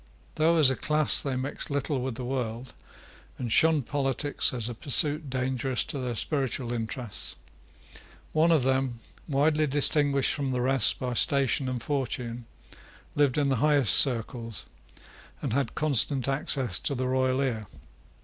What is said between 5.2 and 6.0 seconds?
dangerous to